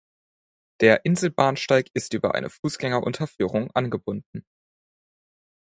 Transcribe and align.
Der 0.79 1.05
Inselbahnsteig 1.05 1.91
ist 1.93 2.15
über 2.15 2.33
eine 2.33 2.49
Fußgängerunterführung 2.49 3.69
angebunden. 3.75 4.43